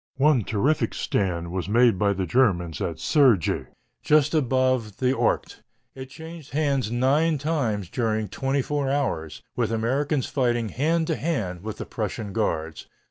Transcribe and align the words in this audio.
One 0.17 0.43
terrific 0.43 0.95
stand 0.95 1.51
was 1.51 1.69
made 1.69 1.99
by 1.99 2.13
the 2.13 2.25
Germans 2.25 2.81
at 2.81 2.95
Sergy, 2.97 3.65
just 4.01 4.33
above 4.33 4.97
the 4.97 5.13
Ourcq. 5.15 5.57
It 5.93 6.09
changed 6.09 6.53
hands 6.53 6.89
nine 6.89 7.37
times 7.37 7.87
during 7.87 8.27
twenty 8.27 8.63
four 8.63 8.89
hours, 8.89 9.43
with 9.55 9.71
Americans 9.71 10.25
fighting 10.25 10.69
hand 10.69 11.05
to 11.05 11.15
hand 11.17 11.61
with 11.61 11.77
the 11.77 11.85
Prussian 11.85 12.33
guards. 12.33 12.87